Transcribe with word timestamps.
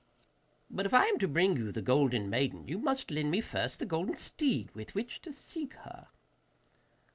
'But 0.71 0.87
if 0.87 0.95
I 0.95 1.05
am 1.05 1.19
to 1.19 1.27
bring 1.27 1.55
you 1.57 1.71
the 1.71 1.83
golden 1.83 2.27
maiden 2.27 2.67
you 2.67 2.79
must 2.79 3.11
lend 3.11 3.29
me 3.29 3.39
first 3.39 3.77
the 3.77 3.85
golden 3.85 4.15
steed 4.15 4.71
with 4.73 4.95
which 4.95 5.21
to 5.21 5.31
seek 5.31 5.73
for 5.73 5.79
her. 5.81 6.07